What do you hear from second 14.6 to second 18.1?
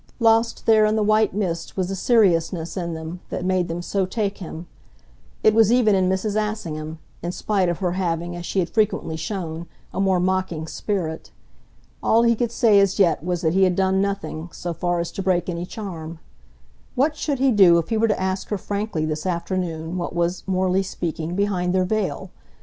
far as to break any charm. What should he do if he were